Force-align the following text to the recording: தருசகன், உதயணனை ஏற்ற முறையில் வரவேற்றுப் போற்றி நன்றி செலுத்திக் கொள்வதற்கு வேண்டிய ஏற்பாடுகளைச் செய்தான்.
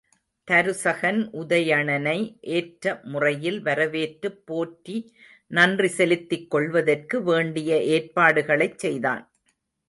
தருசகன், 0.47 1.19
உதயணனை 1.33 2.15
ஏற்ற 2.51 3.01
முறையில் 3.03 3.59
வரவேற்றுப் 3.63 4.39
போற்றி 4.45 4.95
நன்றி 5.51 5.87
செலுத்திக் 5.89 6.49
கொள்வதற்கு 6.49 7.23
வேண்டிய 7.23 7.77
ஏற்பாடுகளைச் 7.91 8.79
செய்தான். 8.79 9.23